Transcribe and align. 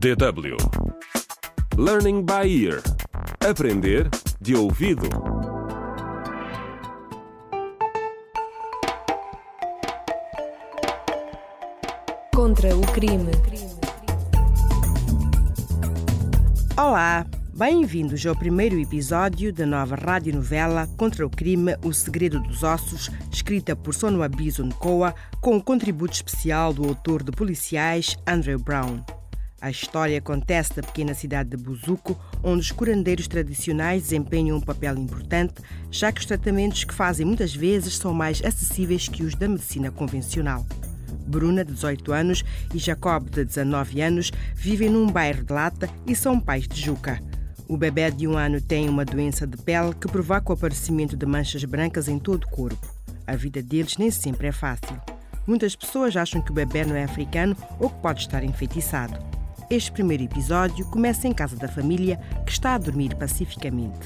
DW 0.00 0.56
Learning 1.76 2.24
by 2.24 2.48
Ear 2.48 2.80
Aprender 3.46 4.08
de 4.40 4.56
ouvido. 4.56 5.06
Contra 12.34 12.74
o 12.74 12.80
crime. 12.94 13.30
Olá, 16.78 17.26
bem-vindos 17.52 18.24
ao 18.24 18.34
primeiro 18.34 18.80
episódio 18.80 19.52
da 19.52 19.66
nova 19.66 19.96
radionovela 19.96 20.88
Contra 20.96 21.26
o 21.26 21.28
Crime 21.28 21.76
O 21.84 21.92
Segredo 21.92 22.40
dos 22.40 22.62
Ossos, 22.62 23.10
escrita 23.30 23.76
por 23.76 23.92
Sono 23.92 24.22
Abiso 24.22 24.64
Nkoa, 24.64 25.14
com 25.42 25.58
o 25.58 25.62
contributo 25.62 26.14
especial 26.14 26.72
do 26.72 26.88
autor 26.88 27.22
de 27.22 27.32
policiais 27.32 28.16
Andrew 28.26 28.58
Brown. 28.58 29.04
A 29.60 29.68
história 29.70 30.16
acontece 30.16 30.72
na 30.74 30.82
pequena 30.82 31.12
cidade 31.12 31.50
de 31.50 31.56
Buzuco, 31.58 32.18
onde 32.42 32.62
os 32.62 32.72
curandeiros 32.72 33.28
tradicionais 33.28 34.04
desempenham 34.04 34.56
um 34.56 34.60
papel 34.60 34.96
importante, 34.96 35.54
já 35.90 36.10
que 36.10 36.20
os 36.20 36.26
tratamentos 36.26 36.84
que 36.84 36.94
fazem 36.94 37.26
muitas 37.26 37.54
vezes 37.54 37.98
são 37.98 38.14
mais 38.14 38.42
acessíveis 38.42 39.06
que 39.06 39.22
os 39.22 39.34
da 39.34 39.46
medicina 39.46 39.90
convencional. 39.90 40.66
Bruna, 41.26 41.62
de 41.62 41.74
18 41.74 42.10
anos, 42.10 42.42
e 42.74 42.78
Jacob, 42.78 43.28
de 43.28 43.44
19 43.44 44.00
anos, 44.00 44.32
vivem 44.54 44.88
num 44.88 45.06
bairro 45.06 45.44
de 45.44 45.52
Lata 45.52 45.90
e 46.06 46.16
são 46.16 46.40
pais 46.40 46.66
de 46.66 46.80
Juca. 46.80 47.20
O 47.68 47.76
bebê 47.76 48.10
de 48.10 48.26
um 48.26 48.38
ano 48.38 48.62
tem 48.62 48.88
uma 48.88 49.04
doença 49.04 49.46
de 49.46 49.58
pele 49.58 49.94
que 49.94 50.08
provoca 50.08 50.50
o 50.50 50.54
aparecimento 50.54 51.16
de 51.18 51.26
manchas 51.26 51.62
brancas 51.64 52.08
em 52.08 52.18
todo 52.18 52.44
o 52.44 52.50
corpo. 52.50 52.88
A 53.26 53.36
vida 53.36 53.62
deles 53.62 53.98
nem 53.98 54.10
sempre 54.10 54.48
é 54.48 54.52
fácil. 54.52 54.98
Muitas 55.46 55.76
pessoas 55.76 56.16
acham 56.16 56.40
que 56.40 56.50
o 56.50 56.54
bebê 56.54 56.84
não 56.84 56.96
é 56.96 57.04
africano 57.04 57.54
ou 57.78 57.90
que 57.90 58.00
pode 58.00 58.20
estar 58.22 58.42
enfeitiçado. 58.42 59.39
Este 59.70 59.92
primeiro 59.92 60.24
episódio 60.24 60.84
começa 60.90 61.28
em 61.28 61.32
casa 61.32 61.54
da 61.54 61.68
família 61.68 62.16
que 62.44 62.50
está 62.50 62.74
a 62.74 62.78
dormir 62.78 63.14
pacificamente. 63.14 64.00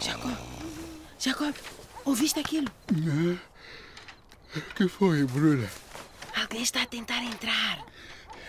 Jacob, 0.00 0.34
Jacob, 1.18 1.54
ouviste 2.06 2.40
aquilo? 2.40 2.68
que 4.74 4.88
foi, 4.88 5.26
Bruna? 5.26 5.68
Alguém 6.34 6.62
está 6.62 6.82
a 6.82 6.86
tentar 6.86 7.22
entrar. 7.22 7.84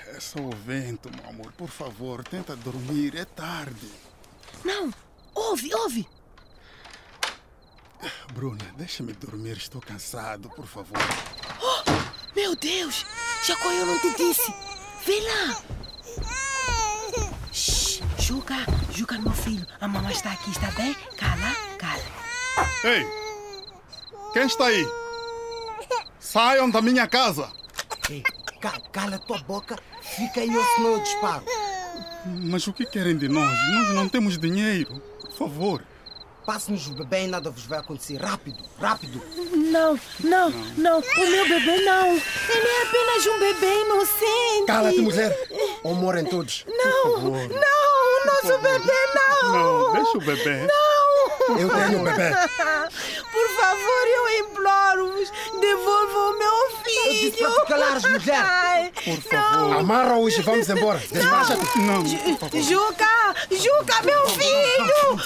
É 0.07 0.21
só 0.21 0.39
o 0.39 0.55
vento, 0.55 1.11
meu 1.13 1.29
amor. 1.29 1.51
Por 1.51 1.67
favor, 1.67 2.23
tenta 2.23 2.55
dormir. 2.55 3.13
É 3.17 3.25
tarde. 3.25 3.91
Não, 4.63 4.93
ouve, 5.35 5.73
ouve. 5.75 6.07
Bruna, 8.33 8.65
deixa-me 8.77 9.13
dormir. 9.13 9.57
Estou 9.57 9.81
cansado, 9.81 10.49
por 10.49 10.65
favor. 10.65 10.97
Meu 12.35 12.55
Deus, 12.55 13.05
Jacob, 13.45 13.71
eu 13.71 13.85
não 13.85 13.99
te 13.99 14.13
disse. 14.17 14.53
Vem 15.05 15.21
lá. 15.23 15.61
Shhh, 17.51 18.01
Juca, 18.19 18.55
Juca, 18.91 19.17
meu 19.19 19.31
filho. 19.31 19.65
A 19.79 19.87
mamãe 19.87 20.11
está 20.11 20.31
aqui, 20.31 20.49
está 20.51 20.69
bem? 20.71 20.93
Cala, 21.17 21.55
cala. 21.77 22.03
Ei! 22.83 23.05
Quem 24.33 24.45
está 24.45 24.65
aí? 24.67 24.85
Saiam 26.19 26.69
da 26.69 26.81
minha 26.81 27.07
casa! 27.07 27.49
Ei, 28.09 28.21
ca- 28.59 28.79
cala 28.91 29.17
tua 29.19 29.37
boca, 29.43 29.79
fica 30.01 30.41
aí 30.41 30.55
ou 30.55 30.63
senão 30.75 30.91
eu 30.93 30.99
disparo. 31.03 31.45
Mas 32.25 32.67
o 32.67 32.73
que 32.73 32.85
querem 32.85 33.17
de 33.17 33.29
nós? 33.29 33.57
Nós 33.69 33.89
não 33.95 34.09
temos 34.09 34.37
dinheiro. 34.37 35.01
Por 35.37 35.49
favor. 35.49 35.81
Passe-nos 36.45 36.87
o 36.87 36.93
bebê 36.93 37.23
e 37.23 37.27
nada 37.27 37.49
vos 37.49 37.65
vai 37.65 37.79
acontecer. 37.79 38.17
Rápido, 38.17 38.63
rápido. 38.79 39.19
Não, 39.55 39.99
não, 40.23 40.51
não. 40.77 40.99
O 40.99 41.29
meu 41.29 41.49
bebê 41.49 41.81
não. 41.81 42.11
Ele 42.11 42.67
é 42.67 42.81
apenas 42.83 43.25
um 43.25 43.39
bebê 43.39 43.81
inocente. 43.81 44.65
Cala-te, 44.67 45.01
mulher. 45.01 45.47
Ou 45.83 45.95
morem 45.95 46.23
todos. 46.23 46.63
Não, 46.67 47.19
não, 47.19 47.27
o 47.27 48.25
nosso 48.27 48.59
bebê 48.59 48.93
não. 49.15 49.53
Não, 49.53 49.93
deixa 49.93 50.17
o 50.17 50.21
bebê. 50.21 50.67
Eu 51.59 51.69
tenho 51.69 52.01
o 52.01 52.03
bebê. 52.03 52.31
Por 53.31 53.49
favor, 53.59 54.07
eu 54.07 54.45
imploro-vos, 54.45 55.31
Te 57.31 57.65
calares, 57.67 58.03
mulher. 58.03 58.43
Ai, 58.43 58.91
Por 59.03 59.21
favor. 59.21 59.77
Amarra-os 59.77 60.33
e 60.37 60.41
vamos 60.41 60.69
embora. 60.69 60.99
Despacha-te. 60.99 61.79
Não, 61.79 62.03
por 62.03 62.37
favor. 62.39 62.61
Juca, 62.61 63.35
Juca, 63.51 64.03
meu 64.03 64.27
filho, 64.29 65.15
meu 65.15 65.25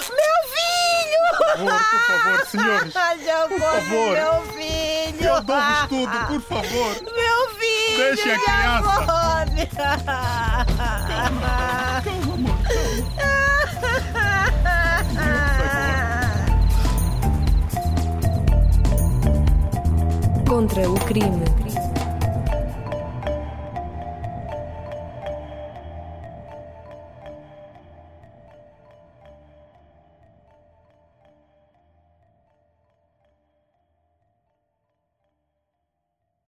filho. 0.52 1.20
Por 1.30 1.46
favor, 1.46 1.80
por 1.90 2.00
favor, 2.06 2.46
senhores. 2.46 2.92
Jacob, 2.92 3.58
favor. 3.60 4.12
meu 4.12 4.42
filho. 4.54 5.20
Eu 5.20 5.40
dou-vos 5.42 5.88
tudo, 5.88 6.26
por 6.28 6.40
favor. 6.42 6.96
Meu 7.02 7.50
filho, 7.58 8.14
Deixe 8.14 8.30
a 8.30 8.38
criança. 8.38 10.00
Contra 20.46 20.88
o 20.88 20.94
crime. 21.06 21.44